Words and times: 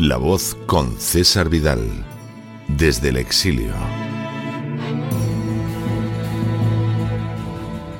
La 0.00 0.16
voz 0.16 0.56
con 0.66 0.98
César 0.98 1.48
Vidal, 1.48 1.80
desde 2.66 3.10
el 3.10 3.16
exilio. 3.16 3.72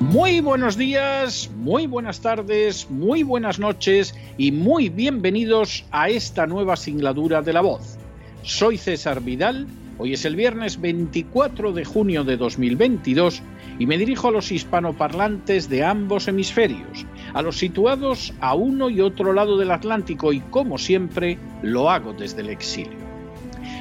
Muy 0.01 0.41
buenos 0.41 0.77
días, 0.77 1.49
muy 1.57 1.87
buenas 1.87 2.21
tardes, 2.21 2.91
muy 2.91 3.23
buenas 3.23 3.61
noches 3.61 4.13
y 4.37 4.51
muy 4.51 4.89
bienvenidos 4.89 5.85
a 5.93 6.09
esta 6.09 6.49
nueva 6.49 6.75
singladura 6.75 7.43
de 7.43 7.53
La 7.53 7.61
voz. 7.61 7.97
Soy 8.43 8.77
César 8.77 9.21
Vidal, 9.21 9.69
hoy 9.97 10.15
es 10.15 10.25
el 10.25 10.35
viernes 10.35 10.81
24 10.81 11.73
de 11.73 11.85
junio 11.85 12.25
de 12.25 12.37
2022 12.37 13.41
y 13.79 13.87
me 13.87 13.99
dirijo 13.99 14.29
a 14.29 14.33
los 14.33 14.51
hispanoparlantes 14.51 15.69
de 15.69 15.85
ambos 15.85 16.27
hemisferios 16.27 17.07
a 17.35 17.43
los 17.43 17.59
situados 17.59 18.33
a 18.41 18.55
uno 18.55 18.89
y 18.89 19.01
otro 19.01 19.33
lado 19.33 19.59
del 19.59 19.73
Atlántico 19.73 20.33
y 20.33 20.41
como 20.41 20.79
siempre 20.79 21.39
lo 21.63 21.91
hago 21.91 22.13
desde 22.13 22.41
el 22.41 22.49
exilio. 22.49 23.05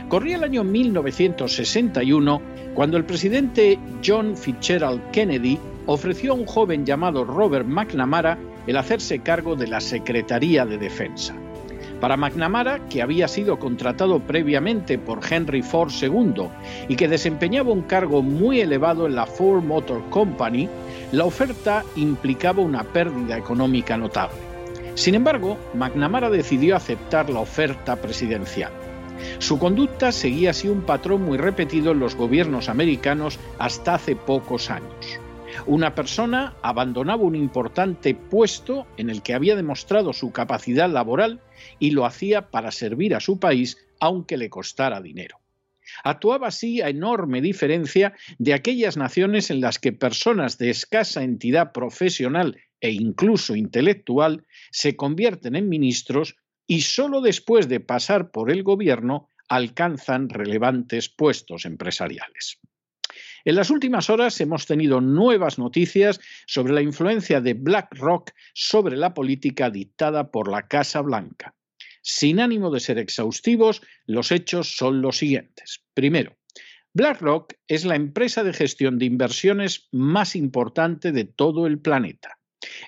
Corría 0.09 0.35
el 0.35 0.43
año 0.43 0.63
1961 0.63 2.41
cuando 2.73 2.97
el 2.97 3.05
presidente 3.05 3.79
John 4.05 4.35
Fitzgerald 4.35 5.11
Kennedy 5.11 5.57
ofreció 5.85 6.31
a 6.31 6.35
un 6.35 6.45
joven 6.45 6.85
llamado 6.85 7.23
Robert 7.23 7.67
McNamara 7.67 8.37
el 8.67 8.77
hacerse 8.77 9.19
cargo 9.19 9.55
de 9.55 9.67
la 9.67 9.81
Secretaría 9.81 10.65
de 10.65 10.77
Defensa. 10.77 11.35
Para 11.99 12.17
McNamara, 12.17 12.79
que 12.89 13.01
había 13.01 13.27
sido 13.27 13.59
contratado 13.59 14.19
previamente 14.19 14.97
por 14.97 15.19
Henry 15.29 15.61
Ford 15.61 15.91
II 16.01 16.47
y 16.89 16.95
que 16.95 17.07
desempeñaba 17.07 17.71
un 17.71 17.83
cargo 17.83 18.21
muy 18.21 18.59
elevado 18.59 19.05
en 19.07 19.15
la 19.15 19.25
Ford 19.25 19.63
Motor 19.63 20.01
Company, 20.09 20.67
la 21.13 21.25
oferta 21.25 21.85
implicaba 21.95 22.63
una 22.63 22.83
pérdida 22.83 23.37
económica 23.37 23.95
notable. 23.95 24.39
Sin 24.95 25.13
embargo, 25.13 25.59
McNamara 25.75 26.31
decidió 26.31 26.75
aceptar 26.75 27.29
la 27.29 27.39
oferta 27.39 27.97
presidencial. 27.97 28.71
Su 29.37 29.59
conducta 29.59 30.11
seguía 30.11 30.49
así 30.49 30.69
un 30.69 30.81
patrón 30.81 31.21
muy 31.21 31.37
repetido 31.37 31.91
en 31.91 31.99
los 31.99 32.15
gobiernos 32.15 32.67
americanos 32.67 33.37
hasta 33.59 33.93
hace 33.93 34.15
pocos 34.15 34.71
años. 34.71 35.19
Una 35.67 35.93
persona 35.93 36.55
abandonaba 36.63 37.21
un 37.21 37.35
importante 37.35 38.15
puesto 38.15 38.87
en 38.97 39.11
el 39.11 39.21
que 39.21 39.35
había 39.35 39.55
demostrado 39.55 40.13
su 40.13 40.31
capacidad 40.31 40.89
laboral 40.89 41.41
y 41.77 41.91
lo 41.91 42.07
hacía 42.07 42.49
para 42.49 42.71
servir 42.71 43.13
a 43.13 43.19
su 43.19 43.37
país 43.37 43.77
aunque 43.99 44.35
le 44.35 44.49
costara 44.49 44.99
dinero. 44.99 45.42
Actuaba 46.03 46.47
así 46.47 46.81
a 46.81 46.89
enorme 46.89 47.41
diferencia 47.41 48.13
de 48.37 48.53
aquellas 48.53 48.97
naciones 48.97 49.49
en 49.49 49.61
las 49.61 49.79
que 49.79 49.93
personas 49.93 50.57
de 50.57 50.69
escasa 50.69 51.23
entidad 51.23 51.71
profesional 51.71 52.57
e 52.81 52.91
incluso 52.91 53.55
intelectual 53.55 54.45
se 54.71 54.95
convierten 54.95 55.55
en 55.55 55.69
ministros 55.69 56.35
y 56.67 56.81
solo 56.81 57.21
después 57.21 57.67
de 57.69 57.79
pasar 57.79 58.31
por 58.31 58.51
el 58.51 58.63
gobierno 58.63 59.29
alcanzan 59.49 60.29
relevantes 60.29 61.09
puestos 61.09 61.65
empresariales. 61.65 62.59
En 63.45 63.55
las 63.55 63.69
últimas 63.69 64.09
horas 64.09 64.39
hemos 64.39 64.65
tenido 64.65 65.01
nuevas 65.01 65.59
noticias 65.59 66.19
sobre 66.47 66.73
la 66.73 66.81
influencia 66.81 67.41
de 67.41 67.53
BlackRock 67.53 68.31
sobre 68.53 68.95
la 68.95 69.13
política 69.13 69.69
dictada 69.69 70.31
por 70.31 70.49
la 70.49 70.67
Casa 70.67 71.01
Blanca. 71.01 71.53
Sin 72.03 72.41
ánimo 72.41 72.69
de 72.69 72.81
ser 72.81 72.99
exhaustivos, 72.99 73.81
los 74.05 74.31
hechos 74.31 74.75
son 74.75 75.01
los 75.01 75.17
siguientes. 75.17 75.85
Primero, 75.93 76.37
BlackRock 76.93 77.53
es 77.67 77.85
la 77.85 77.95
empresa 77.95 78.43
de 78.43 78.53
gestión 78.53 78.99
de 78.99 79.05
inversiones 79.05 79.87
más 79.91 80.35
importante 80.35 81.13
de 81.13 81.23
todo 81.23 81.65
el 81.65 81.79
planeta. 81.79 82.37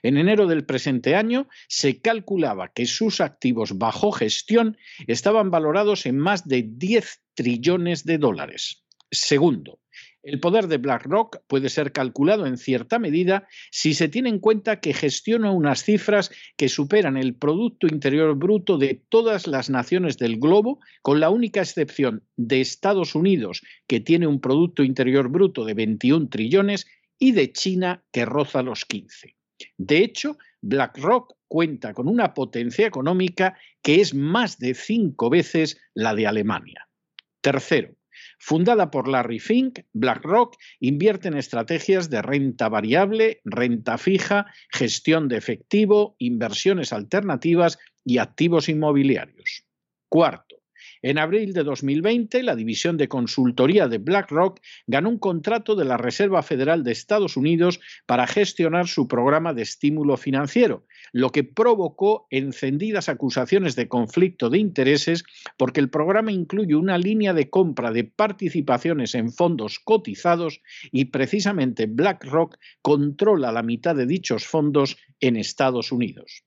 En 0.03 0.17
enero 0.17 0.47
del 0.47 0.65
presente 0.65 1.15
año 1.15 1.47
se 1.67 2.01
calculaba 2.01 2.73
que 2.73 2.85
sus 2.85 3.21
activos 3.21 3.77
bajo 3.77 4.11
gestión 4.11 4.77
estaban 5.07 5.49
valorados 5.49 6.05
en 6.05 6.17
más 6.19 6.47
de 6.47 6.65
10 6.67 7.23
trillones 7.33 8.03
de 8.03 8.17
dólares. 8.17 8.83
Segundo, 9.11 9.79
el 10.25 10.39
poder 10.39 10.67
de 10.67 10.79
BlackRock 10.79 11.37
puede 11.47 11.69
ser 11.69 11.91
calculado 11.91 12.47
en 12.47 12.57
cierta 12.57 12.97
medida 12.97 13.47
si 13.69 13.93
se 13.93 14.09
tiene 14.09 14.29
en 14.29 14.39
cuenta 14.39 14.79
que 14.79 14.91
gestiona 14.91 15.51
unas 15.51 15.83
cifras 15.83 16.31
que 16.57 16.67
superan 16.67 17.15
el 17.15 17.35
Producto 17.35 17.85
Interior 17.85 18.35
Bruto 18.35 18.79
de 18.79 19.03
todas 19.07 19.45
las 19.45 19.69
naciones 19.69 20.17
del 20.17 20.39
globo, 20.39 20.79
con 21.03 21.19
la 21.19 21.29
única 21.29 21.61
excepción 21.61 22.23
de 22.37 22.59
Estados 22.59 23.13
Unidos, 23.13 23.61
que 23.85 23.99
tiene 23.99 24.25
un 24.25 24.41
Producto 24.41 24.81
Interior 24.81 25.29
Bruto 25.29 25.63
de 25.63 25.75
21 25.75 26.29
trillones, 26.29 26.87
y 27.19 27.31
de 27.31 27.53
China, 27.53 28.03
que 28.11 28.25
roza 28.25 28.63
los 28.63 28.83
15. 28.83 29.35
De 29.77 29.99
hecho, 29.99 30.37
BlackRock 30.61 31.35
cuenta 31.47 31.93
con 31.93 32.07
una 32.07 32.33
potencia 32.33 32.87
económica 32.87 33.57
que 33.83 34.01
es 34.01 34.15
más 34.15 34.57
de 34.57 34.73
cinco 34.73 35.29
veces 35.29 35.77
la 35.93 36.15
de 36.15 36.25
Alemania. 36.25 36.89
Tercero, 37.41 37.95
Fundada 38.47 38.91
por 38.91 39.07
Larry 39.07 39.39
Fink, 39.39 39.79
BlackRock 39.93 40.55
invierte 40.79 41.29
en 41.29 41.35
estrategias 41.35 42.11
de 42.11 42.21
renta 42.21 42.69
variable, 42.69 43.41
renta 43.43 43.97
fija, 43.97 44.45
gestión 44.69 45.27
de 45.29 45.37
efectivo, 45.37 46.15
inversiones 46.19 46.93
alternativas 46.93 47.79
y 48.03 48.19
activos 48.19 48.69
inmobiliarios. 48.69 49.65
Cuarto, 50.09 50.54
en 51.05 51.19
abril 51.19 51.53
de 51.53 51.63
2020, 51.63 52.41
la 52.41 52.55
división 52.55 52.97
de 52.97 53.07
consultoría 53.07 53.87
de 53.87 53.99
BlackRock 53.99 54.59
ganó 54.87 55.09
un 55.09 55.19
contrato 55.19 55.75
de 55.75 55.85
la 55.85 55.97
Reserva 55.97 56.41
Federal 56.41 56.83
de 56.83 56.93
Estados 56.93 57.37
Unidos 57.37 57.79
para 58.07 58.25
gestionar 58.25 58.87
su 58.87 59.07
programa 59.07 59.53
de 59.53 59.61
estímulo 59.61 60.17
financiero, 60.17 60.87
lo 61.13 61.31
que 61.31 61.43
provocó 61.43 62.25
encendidas 62.31 63.07
acusaciones 63.07 63.75
de 63.75 63.87
conflicto 63.87 64.49
de 64.49 64.57
intereses 64.57 65.23
porque 65.57 65.79
el 65.79 65.91
programa 65.91 66.31
incluye 66.31 66.73
una 66.73 66.97
línea 66.97 67.35
de 67.35 67.51
compra 67.51 67.91
de 67.91 68.05
participaciones 68.05 69.13
en 69.13 69.31
fondos 69.31 69.77
cotizados 69.77 70.59
y 70.91 71.05
precisamente 71.05 71.85
BlackRock 71.85 72.57
controla 72.81 73.51
la 73.51 73.61
mitad 73.61 73.95
de 73.95 74.07
dichos 74.07 74.47
fondos 74.47 74.97
en 75.19 75.35
Estados 75.35 75.91
Unidos. 75.91 76.45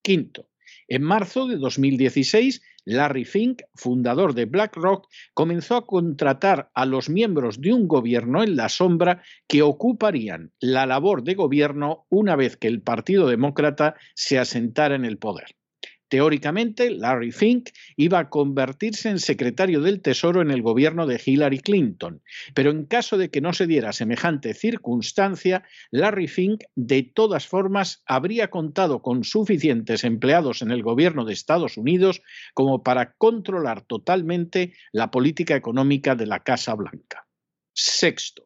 Quinto, 0.00 0.46
en 0.88 1.02
marzo 1.02 1.46
de 1.46 1.56
2016, 1.56 2.62
Larry 2.84 3.24
Fink, 3.24 3.62
fundador 3.74 4.34
de 4.34 4.44
BlackRock, 4.44 5.08
comenzó 5.34 5.76
a 5.76 5.86
contratar 5.86 6.70
a 6.74 6.86
los 6.86 7.08
miembros 7.08 7.60
de 7.60 7.72
un 7.72 7.88
gobierno 7.88 8.42
en 8.42 8.56
la 8.56 8.68
sombra 8.68 9.22
que 9.48 9.62
ocuparían 9.62 10.52
la 10.60 10.86
labor 10.86 11.24
de 11.24 11.34
gobierno 11.34 12.06
una 12.08 12.36
vez 12.36 12.56
que 12.56 12.68
el 12.68 12.82
Partido 12.82 13.26
Demócrata 13.26 13.96
se 14.14 14.38
asentara 14.38 14.94
en 14.94 15.04
el 15.04 15.18
poder. 15.18 15.56
Teóricamente, 16.08 16.90
Larry 16.90 17.32
Fink 17.32 17.70
iba 17.96 18.20
a 18.20 18.30
convertirse 18.30 19.08
en 19.08 19.18
secretario 19.18 19.80
del 19.80 20.00
Tesoro 20.00 20.40
en 20.40 20.52
el 20.52 20.62
gobierno 20.62 21.06
de 21.06 21.20
Hillary 21.24 21.58
Clinton, 21.58 22.22
pero 22.54 22.70
en 22.70 22.86
caso 22.86 23.18
de 23.18 23.28
que 23.30 23.40
no 23.40 23.52
se 23.52 23.66
diera 23.66 23.92
semejante 23.92 24.54
circunstancia, 24.54 25.64
Larry 25.90 26.28
Fink 26.28 26.62
de 26.76 27.02
todas 27.02 27.48
formas 27.48 28.04
habría 28.06 28.50
contado 28.50 29.02
con 29.02 29.24
suficientes 29.24 30.04
empleados 30.04 30.62
en 30.62 30.70
el 30.70 30.82
gobierno 30.82 31.24
de 31.24 31.32
Estados 31.32 31.76
Unidos 31.76 32.22
como 32.54 32.84
para 32.84 33.14
controlar 33.14 33.82
totalmente 33.82 34.74
la 34.92 35.10
política 35.10 35.56
económica 35.56 36.14
de 36.14 36.26
la 36.26 36.44
Casa 36.44 36.74
Blanca. 36.74 37.26
Sexto, 37.72 38.45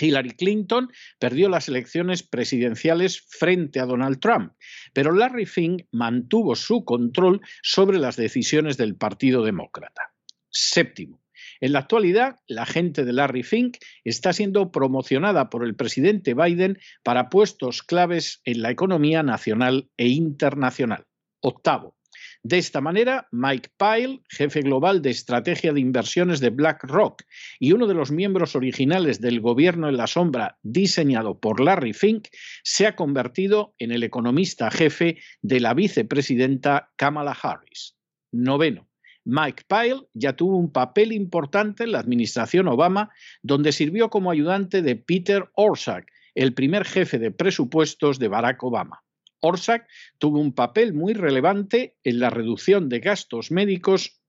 Hillary 0.00 0.30
Clinton 0.30 0.90
perdió 1.18 1.48
las 1.48 1.68
elecciones 1.68 2.22
presidenciales 2.22 3.20
frente 3.20 3.80
a 3.80 3.86
Donald 3.86 4.20
Trump, 4.20 4.52
pero 4.92 5.12
Larry 5.12 5.46
Fink 5.46 5.82
mantuvo 5.90 6.54
su 6.56 6.84
control 6.84 7.40
sobre 7.62 7.98
las 7.98 8.16
decisiones 8.16 8.76
del 8.76 8.96
Partido 8.96 9.44
Demócrata. 9.44 10.12
Séptimo. 10.50 11.22
En 11.60 11.72
la 11.72 11.80
actualidad, 11.80 12.36
la 12.48 12.66
gente 12.66 13.04
de 13.04 13.12
Larry 13.12 13.42
Fink 13.42 13.76
está 14.04 14.32
siendo 14.32 14.72
promocionada 14.72 15.48
por 15.48 15.64
el 15.64 15.76
presidente 15.76 16.34
Biden 16.34 16.78
para 17.02 17.28
puestos 17.28 17.82
claves 17.82 18.40
en 18.44 18.62
la 18.62 18.70
economía 18.70 19.22
nacional 19.22 19.88
e 19.96 20.08
internacional. 20.08 21.06
Octavo. 21.40 21.96
De 22.44 22.58
esta 22.58 22.80
manera, 22.80 23.28
Mike 23.30 23.70
Pyle, 23.76 24.20
jefe 24.28 24.62
global 24.62 25.00
de 25.00 25.10
estrategia 25.10 25.72
de 25.72 25.78
inversiones 25.78 26.40
de 26.40 26.50
BlackRock 26.50 27.22
y 27.60 27.70
uno 27.70 27.86
de 27.86 27.94
los 27.94 28.10
miembros 28.10 28.56
originales 28.56 29.20
del 29.20 29.40
gobierno 29.40 29.88
en 29.88 29.96
la 29.96 30.08
sombra 30.08 30.58
diseñado 30.62 31.38
por 31.38 31.60
Larry 31.60 31.92
Fink, 31.92 32.26
se 32.64 32.88
ha 32.88 32.96
convertido 32.96 33.76
en 33.78 33.92
el 33.92 34.02
economista 34.02 34.72
jefe 34.72 35.18
de 35.40 35.60
la 35.60 35.72
vicepresidenta 35.72 36.90
Kamala 36.96 37.36
Harris. 37.40 37.96
Noveno. 38.32 38.88
Mike 39.24 39.62
Pyle 39.68 40.08
ya 40.12 40.34
tuvo 40.34 40.56
un 40.56 40.72
papel 40.72 41.12
importante 41.12 41.84
en 41.84 41.92
la 41.92 42.00
administración 42.00 42.66
Obama, 42.66 43.10
donde 43.42 43.70
sirvió 43.70 44.10
como 44.10 44.32
ayudante 44.32 44.82
de 44.82 44.96
Peter 44.96 45.48
Orszag, 45.54 46.06
el 46.34 46.54
primer 46.54 46.84
jefe 46.86 47.20
de 47.20 47.30
presupuestos 47.30 48.18
de 48.18 48.26
Barack 48.26 48.64
Obama. 48.64 49.04
Orsak 49.42 49.88
tuvo 50.18 50.38
un 50.38 50.54
papel 50.54 50.94
muy 50.94 51.14
relevante 51.14 51.98
en 52.04 52.20
la 52.20 52.30
reducción 52.30 52.88
de 52.88 53.00
gastos 53.00 53.50
médicos 53.50 54.20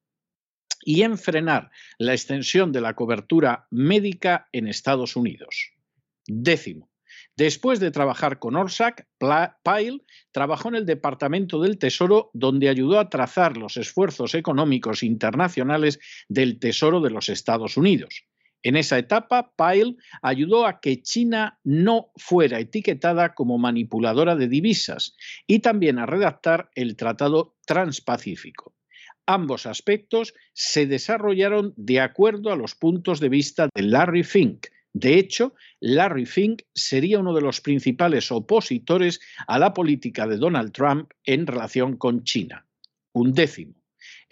y 0.82 1.04
en 1.04 1.18
frenar 1.18 1.72
la 1.98 2.14
extensión 2.14 2.72
de 2.72 2.82
la 2.82 2.96
cobertura 2.96 3.68
médica 3.70 4.50
en 4.52 4.68
Estados 4.68 5.16
Unidos. 5.16 5.72
Décimo. 6.28 6.90
Después 7.36 7.80
de 7.80 7.92
trabajar 7.92 8.40
con 8.40 8.56
Orsak, 8.56 9.08
Pyle 9.18 10.02
trabajó 10.32 10.70
en 10.70 10.76
el 10.76 10.86
Departamento 10.86 11.62
del 11.62 11.78
Tesoro, 11.78 12.30
donde 12.34 12.70
ayudó 12.70 13.00
a 13.00 13.10
trazar 13.10 13.58
los 13.58 13.78
esfuerzos 13.78 14.36
económicos 14.36 15.04
internacionales 15.04 16.00
del 16.28 16.60
Tesoro 16.60 17.02
de 17.02 17.10
los 17.10 17.30
Estados 17.30 17.78
Unidos. 17.78 18.26
En 18.64 18.78
esa 18.78 18.98
etapa, 18.98 19.54
Pyle 19.58 19.98
ayudó 20.22 20.66
a 20.66 20.80
que 20.80 21.02
China 21.02 21.60
no 21.66 22.12
fuera 22.16 22.60
etiquetada 22.60 23.36
como 23.36 23.58
manipuladora 23.58 24.36
de 24.36 24.48
divisas 24.48 25.16
y 25.46 25.60
también 25.60 26.00
a 26.00 26.06
redactar 26.06 26.70
el 26.74 26.96
Tratado 26.96 27.58
Transpacífico. 27.66 28.74
Ambos 29.26 29.66
aspectos 29.66 30.34
se 30.54 30.86
desarrollaron 30.86 31.74
de 31.76 32.00
acuerdo 32.00 32.52
a 32.52 32.56
los 32.56 32.76
puntos 32.76 33.20
de 33.20 33.30
vista 33.30 33.70
de 33.74 33.84
Larry 33.84 34.24
Fink. 34.24 34.68
De 34.94 35.18
hecho, 35.18 35.56
Larry 35.80 36.26
Fink 36.26 36.64
sería 36.74 37.20
uno 37.20 37.34
de 37.34 37.42
los 37.42 37.60
principales 37.62 38.32
opositores 38.32 39.20
a 39.48 39.60
la 39.60 39.74
política 39.74 40.28
de 40.28 40.38
Donald 40.38 40.72
Trump 40.72 41.12
en 41.26 41.48
relación 41.48 41.98
con 41.98 42.24
China. 42.24 42.66
Un 43.14 43.34
décimo. 43.34 43.83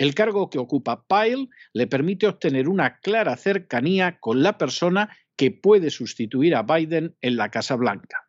El 0.02 0.16
cargo 0.16 0.50
que 0.50 0.58
ocupa 0.58 1.06
Pyle 1.06 1.48
le 1.74 1.86
permite 1.86 2.26
obtener 2.26 2.68
una 2.68 2.98
clara 3.02 3.38
cercanía 3.38 4.18
con 4.20 4.42
la 4.42 4.58
persona 4.58 5.16
que 5.36 5.52
puede 5.52 5.92
sustituir 5.92 6.56
a 6.56 6.64
Biden 6.64 7.16
en 7.22 7.36
la 7.36 7.52
Casa 7.52 7.76
Blanca. 7.76 8.28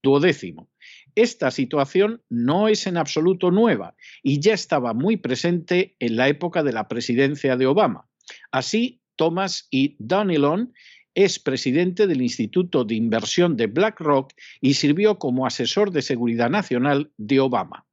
Duodécimo. 0.00 0.70
Esta 1.16 1.50
situación 1.50 2.22
no 2.28 2.68
es 2.68 2.86
en 2.86 2.96
absoluto 2.96 3.50
nueva 3.50 3.96
y 4.22 4.38
ya 4.38 4.54
estaba 4.54 4.94
muy 4.94 5.16
presente 5.16 5.96
en 5.98 6.14
la 6.14 6.28
época 6.28 6.62
de 6.62 6.72
la 6.72 6.86
presidencia 6.86 7.56
de 7.56 7.66
Obama. 7.66 8.08
Así, 8.52 9.02
Thomas 9.16 9.66
E. 9.72 9.96
Donilon 9.98 10.72
es 11.16 11.40
presidente 11.40 12.06
del 12.06 12.22
Instituto 12.22 12.84
de 12.84 12.94
Inversión 12.94 13.56
de 13.56 13.66
BlackRock 13.66 14.34
y 14.60 14.74
sirvió 14.74 15.18
como 15.18 15.46
asesor 15.46 15.90
de 15.90 16.02
seguridad 16.02 16.48
nacional 16.48 17.10
de 17.16 17.40
Obama. 17.40 17.87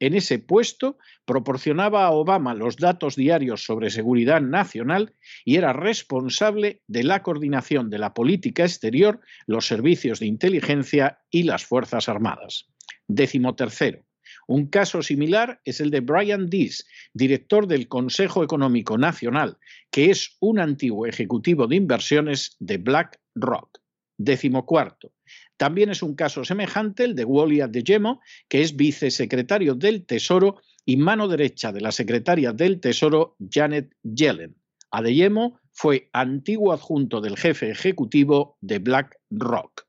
En 0.00 0.14
ese 0.14 0.38
puesto 0.38 0.98
proporcionaba 1.24 2.04
a 2.04 2.12
Obama 2.12 2.54
los 2.54 2.76
datos 2.76 3.16
diarios 3.16 3.64
sobre 3.64 3.90
seguridad 3.90 4.40
nacional 4.40 5.14
y 5.44 5.56
era 5.56 5.72
responsable 5.72 6.82
de 6.86 7.02
la 7.02 7.22
coordinación 7.22 7.90
de 7.90 7.98
la 7.98 8.14
política 8.14 8.62
exterior, 8.62 9.20
los 9.46 9.66
servicios 9.66 10.20
de 10.20 10.26
inteligencia 10.26 11.20
y 11.30 11.42
las 11.42 11.64
Fuerzas 11.64 12.08
Armadas. 12.08 12.68
Décimo 13.08 13.56
tercero. 13.56 14.04
Un 14.46 14.66
caso 14.66 15.02
similar 15.02 15.60
es 15.64 15.80
el 15.80 15.90
de 15.90 16.00
Brian 16.00 16.48
Dees, 16.48 16.86
director 17.12 17.66
del 17.66 17.88
Consejo 17.88 18.44
Económico 18.44 18.96
Nacional, 18.96 19.58
que 19.90 20.10
es 20.10 20.36
un 20.40 20.58
antiguo 20.58 21.06
ejecutivo 21.06 21.66
de 21.66 21.76
inversiones 21.76 22.56
de 22.58 22.78
BlackRock. 22.78 23.78
Décimo 24.16 24.64
cuarto. 24.64 25.12
También 25.58 25.90
es 25.90 26.02
un 26.02 26.14
caso 26.14 26.44
semejante 26.44 27.04
el 27.04 27.14
de 27.16 27.24
Wally 27.24 27.60
Adeyemo, 27.60 28.20
que 28.48 28.62
es 28.62 28.76
vicesecretario 28.76 29.74
del 29.74 30.06
Tesoro 30.06 30.62
y 30.86 30.96
mano 30.96 31.28
derecha 31.28 31.72
de 31.72 31.80
la 31.80 31.92
secretaria 31.92 32.52
del 32.52 32.80
Tesoro 32.80 33.36
Janet 33.50 33.92
Yellen. 34.02 34.56
Adeyemo 34.92 35.58
fue 35.72 36.08
antiguo 36.12 36.72
adjunto 36.72 37.20
del 37.20 37.36
jefe 37.36 37.70
ejecutivo 37.70 38.56
de 38.60 38.78
BlackRock. 38.78 39.82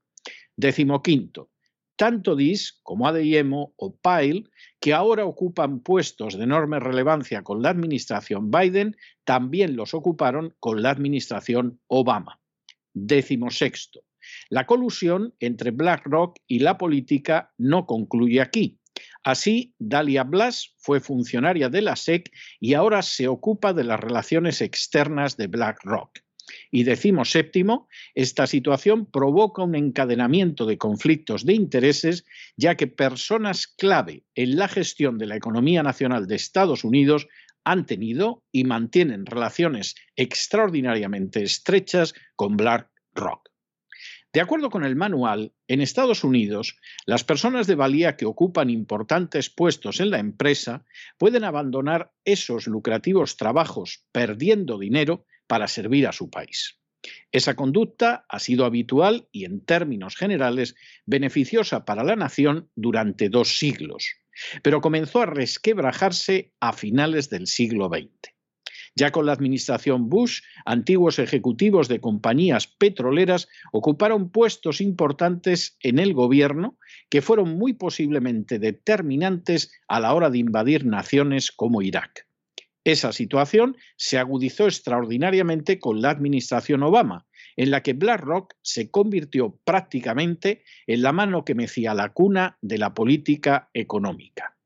Décimo 0.57 1.03
quinto, 1.03 1.51
tanto 1.95 2.35
DIS 2.35 2.79
como 2.81 3.07
ADM 3.07 3.53
o 3.53 3.95
Pile, 4.01 4.45
que 4.79 4.93
ahora 4.93 5.25
ocupan 5.25 5.81
puestos 5.81 6.35
de 6.35 6.45
enorme 6.45 6.79
relevancia 6.79 7.43
con 7.43 7.61
la 7.61 7.69
administración 7.69 8.49
Biden, 8.49 8.97
también 9.23 9.75
los 9.75 9.93
ocuparon 9.93 10.55
con 10.59 10.81
la 10.81 10.89
administración 10.89 11.79
Obama. 11.87 12.39
Décimo 12.93 13.51
la 14.49 14.65
colusión 14.65 15.33
entre 15.39 15.71
BlackRock 15.71 16.37
y 16.47 16.59
la 16.59 16.77
política 16.77 17.53
no 17.57 17.85
concluye 17.85 18.41
aquí. 18.41 18.79
Así, 19.23 19.73
Dalia 19.79 20.23
Blas 20.23 20.73
fue 20.77 20.99
funcionaria 20.99 21.69
de 21.69 21.81
la 21.81 21.95
SEC 21.95 22.31
y 22.59 22.73
ahora 22.73 23.01
se 23.01 23.27
ocupa 23.27 23.73
de 23.73 23.83
las 23.83 23.99
relaciones 23.99 24.61
externas 24.61 25.37
de 25.37 25.47
BlackRock. 25.47 26.19
Y 26.71 26.83
decimos 26.83 27.31
séptimo, 27.31 27.87
esta 28.15 28.47
situación 28.47 29.05
provoca 29.05 29.63
un 29.63 29.75
encadenamiento 29.75 30.65
de 30.65 30.77
conflictos 30.77 31.45
de 31.45 31.53
intereses, 31.53 32.25
ya 32.57 32.75
que 32.75 32.87
personas 32.87 33.67
clave 33.67 34.23
en 34.35 34.57
la 34.57 34.67
gestión 34.67 35.17
de 35.17 35.27
la 35.27 35.35
economía 35.35 35.83
nacional 35.83 36.27
de 36.27 36.35
Estados 36.35 36.83
Unidos 36.83 37.27
han 37.63 37.85
tenido 37.85 38.43
y 38.51 38.63
mantienen 38.63 39.25
relaciones 39.25 39.95
extraordinariamente 40.15 41.43
estrechas 41.43 42.13
con 42.35 42.57
BlackRock. 42.57 43.48
De 44.31 44.41
acuerdo 44.41 44.69
con 44.69 44.83
el 44.83 44.95
manual, 44.95 45.53
en 45.67 45.81
Estados 45.81 46.23
Unidos, 46.23 46.77
las 47.07 47.23
personas 47.23 47.65
de 47.65 47.73
valía 47.73 48.15
que 48.15 48.27
ocupan 48.27 48.69
importantes 48.69 49.49
puestos 49.49 49.99
en 49.99 50.11
la 50.11 50.19
empresa 50.19 50.85
pueden 51.17 51.43
abandonar 51.43 52.11
esos 52.25 52.67
lucrativos 52.67 53.37
trabajos 53.37 54.05
perdiendo 54.11 54.77
dinero 54.77 55.25
para 55.47 55.67
servir 55.67 56.05
a 56.05 56.11
su 56.11 56.29
país. 56.29 56.79
Esa 57.31 57.55
conducta 57.55 58.25
ha 58.29 58.37
sido 58.37 58.65
habitual 58.65 59.27
y, 59.31 59.45
en 59.45 59.65
términos 59.65 60.15
generales, 60.15 60.75
beneficiosa 61.07 61.85
para 61.85 62.03
la 62.03 62.15
nación 62.15 62.69
durante 62.75 63.29
dos 63.29 63.57
siglos, 63.57 64.15
pero 64.61 64.79
comenzó 64.81 65.21
a 65.21 65.25
resquebrajarse 65.25 66.53
a 66.59 66.73
finales 66.73 67.31
del 67.31 67.47
siglo 67.47 67.89
XX. 67.89 68.38
Ya 68.99 69.11
con 69.11 69.25
la 69.25 69.31
administración 69.31 70.09
Bush, 70.09 70.41
antiguos 70.65 71.19
ejecutivos 71.19 71.87
de 71.87 72.01
compañías 72.01 72.67
petroleras 72.67 73.47
ocuparon 73.71 74.29
puestos 74.29 74.81
importantes 74.81 75.77
en 75.79 75.99
el 75.99 76.13
gobierno 76.13 76.77
que 77.07 77.21
fueron 77.21 77.57
muy 77.57 77.71
posiblemente 77.71 78.59
determinantes 78.59 79.71
a 79.87 80.01
la 80.01 80.13
hora 80.13 80.29
de 80.29 80.39
invadir 80.39 80.85
naciones 80.85 81.49
como 81.49 81.81
Irak. 81.81 82.27
Esa 82.83 83.13
situación 83.13 83.77
se 83.95 84.17
agudizó 84.17 84.65
extraordinariamente 84.65 85.79
con 85.79 86.01
la 86.01 86.09
administración 86.09 86.83
Obama, 86.83 87.25
en 87.55 87.71
la 87.71 87.83
que 87.83 87.93
BlackRock 87.93 88.55
se 88.61 88.91
convirtió 88.91 89.57
prácticamente 89.63 90.65
en 90.87 91.03
la 91.03 91.13
mano 91.13 91.45
que 91.45 91.55
mecía 91.55 91.93
la 91.93 92.09
cuna 92.09 92.57
de 92.61 92.77
la 92.77 92.93
política 92.93 93.69
económica. 93.73 94.58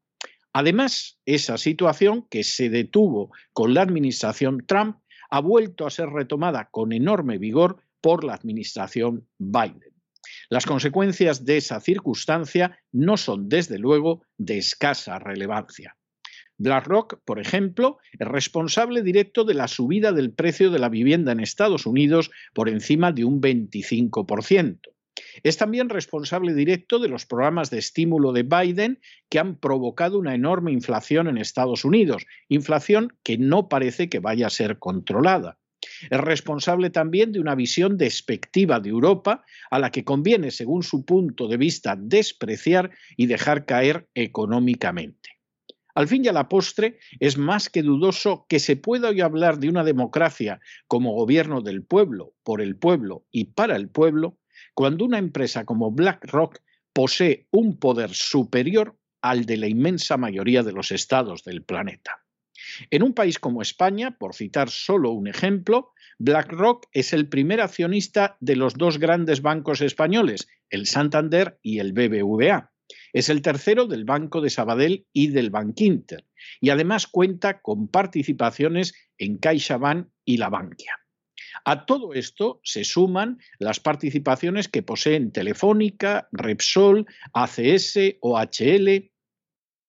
Además, 0.53 1.19
esa 1.25 1.57
situación 1.57 2.27
que 2.29 2.43
se 2.43 2.69
detuvo 2.69 3.31
con 3.53 3.73
la 3.73 3.81
administración 3.81 4.63
Trump 4.67 4.97
ha 5.31 5.41
vuelto 5.41 5.87
a 5.87 5.89
ser 5.89 6.09
retomada 6.09 6.69
con 6.69 6.93
enorme 6.93 7.39
vigor 7.39 7.77
por 8.01 8.23
la 8.23 8.35
administración 8.35 9.27
Biden. 9.39 9.93
Las 10.49 10.65
consecuencias 10.65 11.43
de 11.43 11.57
esa 11.57 11.79
circunstancia 11.79 12.77
no 12.91 13.17
son, 13.17 13.49
desde 13.49 13.79
luego, 13.79 14.21
de 14.37 14.59
escasa 14.59 15.17
relevancia. 15.17 15.97
BlackRock, 16.57 17.23
por 17.25 17.39
ejemplo, 17.39 17.97
es 18.11 18.27
responsable 18.27 19.01
directo 19.01 19.43
de 19.43 19.55
la 19.55 19.67
subida 19.67 20.11
del 20.11 20.31
precio 20.31 20.69
de 20.69 20.77
la 20.77 20.89
vivienda 20.89 21.31
en 21.31 21.39
Estados 21.39 21.87
Unidos 21.87 22.29
por 22.53 22.69
encima 22.69 23.11
de 23.11 23.25
un 23.25 23.41
25%. 23.41 24.92
Es 25.43 25.57
también 25.57 25.89
responsable 25.89 26.53
directo 26.53 26.99
de 26.99 27.07
los 27.07 27.25
programas 27.25 27.69
de 27.69 27.79
estímulo 27.79 28.31
de 28.31 28.43
Biden 28.43 28.99
que 29.29 29.39
han 29.39 29.57
provocado 29.57 30.17
una 30.17 30.35
enorme 30.35 30.71
inflación 30.71 31.27
en 31.27 31.37
Estados 31.37 31.85
Unidos, 31.85 32.25
inflación 32.49 33.13
que 33.23 33.37
no 33.37 33.69
parece 33.69 34.09
que 34.09 34.19
vaya 34.19 34.47
a 34.47 34.51
ser 34.51 34.79
controlada. 34.79 35.57
Es 36.09 36.19
responsable 36.19 36.89
también 36.89 37.31
de 37.31 37.39
una 37.39 37.55
visión 37.55 37.97
despectiva 37.97 38.79
de 38.79 38.89
Europa 38.89 39.43
a 39.69 39.79
la 39.79 39.91
que 39.91 40.03
conviene, 40.03 40.51
según 40.51 40.83
su 40.83 41.05
punto 41.05 41.47
de 41.47 41.57
vista, 41.57 41.95
despreciar 41.97 42.91
y 43.17 43.25
dejar 43.25 43.65
caer 43.65 44.07
económicamente. 44.13 45.29
Al 45.95 46.07
fin 46.07 46.25
y 46.25 46.27
a 46.27 46.33
la 46.33 46.49
postre, 46.49 46.97
es 47.19 47.37
más 47.37 47.69
que 47.69 47.83
dudoso 47.83 48.45
que 48.49 48.59
se 48.59 48.75
pueda 48.75 49.09
hoy 49.09 49.21
hablar 49.21 49.59
de 49.59 49.69
una 49.69 49.83
democracia 49.83 50.59
como 50.87 51.13
gobierno 51.13 51.61
del 51.61 51.83
pueblo, 51.83 52.33
por 52.43 52.61
el 52.61 52.75
pueblo 52.75 53.25
y 53.31 53.45
para 53.45 53.75
el 53.75 53.89
pueblo, 53.89 54.39
cuando 54.73 55.05
una 55.05 55.17
empresa 55.17 55.65
como 55.65 55.91
BlackRock 55.91 56.59
posee 56.93 57.47
un 57.51 57.77
poder 57.77 58.13
superior 58.13 58.97
al 59.21 59.45
de 59.45 59.57
la 59.57 59.67
inmensa 59.67 60.17
mayoría 60.17 60.63
de 60.63 60.73
los 60.73 60.91
estados 60.91 61.43
del 61.43 61.63
planeta. 61.63 62.23
En 62.89 63.03
un 63.03 63.13
país 63.13 63.39
como 63.39 63.61
España, 63.61 64.17
por 64.17 64.35
citar 64.35 64.69
solo 64.69 65.11
un 65.11 65.27
ejemplo, 65.27 65.91
BlackRock 66.19 66.87
es 66.91 67.13
el 67.13 67.27
primer 67.27 67.61
accionista 67.61 68.37
de 68.39 68.55
los 68.55 68.75
dos 68.75 68.99
grandes 68.99 69.41
bancos 69.41 69.81
españoles, 69.81 70.47
el 70.69 70.85
Santander 70.85 71.59
y 71.61 71.79
el 71.79 71.93
BBVA. 71.93 72.71
Es 73.11 73.29
el 73.29 73.41
tercero 73.41 73.85
del 73.87 74.05
Banco 74.05 74.41
de 74.41 74.49
Sabadell 74.49 75.07
y 75.13 75.27
del 75.27 75.49
Bankinter, 75.49 76.25
y 76.59 76.69
además 76.69 77.07
cuenta 77.07 77.61
con 77.61 77.87
participaciones 77.87 78.93
en 79.17 79.37
CaixaBank 79.37 80.07
y 80.25 80.37
la 80.37 80.49
Bankia. 80.49 81.02
A 81.65 81.85
todo 81.85 82.13
esto 82.13 82.59
se 82.63 82.83
suman 82.83 83.39
las 83.57 83.79
participaciones 83.79 84.67
que 84.67 84.83
poseen 84.83 85.31
Telefónica, 85.31 86.27
Repsol, 86.31 87.05
ACS, 87.33 88.17
OHL, 88.19 89.11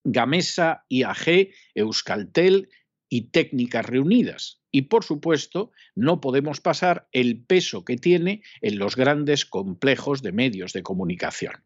Gamesa, 0.05 0.85
IAG, 0.89 1.51
Euskaltel 1.75 2.69
y 3.09 3.31
Técnicas 3.31 3.87
Reunidas. 3.87 4.61
Y 4.71 4.83
por 4.83 5.05
supuesto, 5.05 5.73
no 5.95 6.21
podemos 6.21 6.61
pasar 6.61 7.09
el 7.13 7.45
peso 7.45 7.85
que 7.85 7.97
tiene 7.97 8.43
en 8.61 8.79
los 8.79 8.97
grandes 8.97 9.45
complejos 9.45 10.23
de 10.23 10.33
medios 10.33 10.73
de 10.73 10.83
comunicación. 10.83 11.65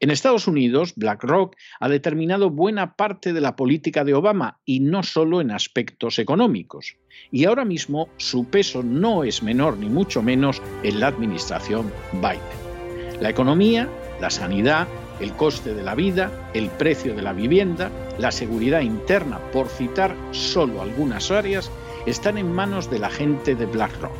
En 0.00 0.10
Estados 0.10 0.46
Unidos, 0.46 0.94
BlackRock 0.96 1.56
ha 1.80 1.88
determinado 1.88 2.50
buena 2.50 2.96
parte 2.96 3.32
de 3.32 3.40
la 3.40 3.56
política 3.56 4.04
de 4.04 4.14
Obama 4.14 4.58
y 4.64 4.80
no 4.80 5.02
solo 5.02 5.40
en 5.40 5.50
aspectos 5.50 6.18
económicos. 6.18 6.96
Y 7.30 7.44
ahora 7.44 7.64
mismo 7.64 8.08
su 8.16 8.48
peso 8.48 8.82
no 8.82 9.24
es 9.24 9.42
menor 9.42 9.78
ni 9.78 9.88
mucho 9.88 10.22
menos 10.22 10.62
en 10.82 11.00
la 11.00 11.08
administración 11.08 11.92
Biden. 12.12 13.20
La 13.20 13.30
economía, 13.30 13.88
la 14.20 14.30
sanidad, 14.30 14.86
el 15.20 15.32
coste 15.32 15.74
de 15.74 15.82
la 15.82 15.94
vida, 15.94 16.50
el 16.52 16.68
precio 16.68 17.14
de 17.14 17.22
la 17.22 17.32
vivienda, 17.32 17.90
la 18.18 18.30
seguridad 18.30 18.80
interna, 18.80 19.38
por 19.52 19.68
citar 19.68 20.14
solo 20.32 20.82
algunas 20.82 21.30
áreas, 21.30 21.70
están 22.06 22.38
en 22.38 22.52
manos 22.52 22.90
de 22.90 22.98
la 22.98 23.10
gente 23.10 23.54
de 23.54 23.66
BlackRock. 23.66 24.16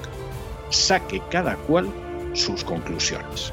Saque 0.70 1.22
cada 1.30 1.56
cual 1.56 1.88
sus 2.32 2.64
conclusiones. 2.64 3.52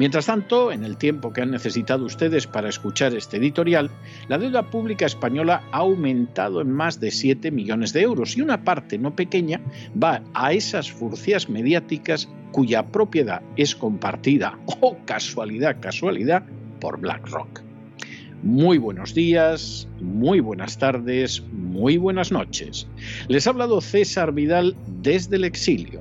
Mientras 0.00 0.24
tanto, 0.24 0.72
en 0.72 0.82
el 0.82 0.96
tiempo 0.96 1.30
que 1.30 1.42
han 1.42 1.50
necesitado 1.50 2.06
ustedes 2.06 2.46
para 2.46 2.70
escuchar 2.70 3.14
este 3.14 3.36
editorial, 3.36 3.90
la 4.28 4.38
deuda 4.38 4.70
pública 4.70 5.04
española 5.04 5.62
ha 5.72 5.80
aumentado 5.80 6.62
en 6.62 6.72
más 6.72 7.00
de 7.00 7.10
7 7.10 7.50
millones 7.50 7.92
de 7.92 8.00
euros 8.00 8.34
y 8.34 8.40
una 8.40 8.64
parte 8.64 8.96
no 8.96 9.14
pequeña 9.14 9.60
va 10.02 10.22
a 10.32 10.54
esas 10.54 10.90
furcias 10.90 11.50
mediáticas 11.50 12.30
cuya 12.50 12.86
propiedad 12.86 13.42
es 13.56 13.76
compartida, 13.76 14.58
oh, 14.80 14.96
casualidad, 15.04 15.76
casualidad, 15.80 16.44
por 16.80 16.98
BlackRock. 16.98 17.60
Muy 18.42 18.78
buenos 18.78 19.12
días, 19.12 19.86
muy 20.00 20.40
buenas 20.40 20.78
tardes, 20.78 21.42
muy 21.52 21.98
buenas 21.98 22.32
noches. 22.32 22.88
Les 23.28 23.46
ha 23.46 23.50
hablado 23.50 23.82
César 23.82 24.32
Vidal 24.32 24.74
desde 25.02 25.36
el 25.36 25.44
exilio. 25.44 26.00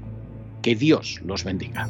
Que 0.62 0.74
Dios 0.74 1.20
los 1.26 1.44
bendiga. 1.44 1.90